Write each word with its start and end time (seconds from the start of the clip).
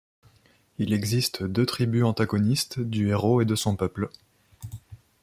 Il 0.79 0.93
existe 0.93 1.43
deux 1.43 1.67
tribus 1.67 2.05
antagonistes 2.05 2.79
du 2.79 3.09
héros 3.09 3.39
et 3.39 3.45
de 3.45 3.53
son 3.53 3.75
peuple. 3.75 4.09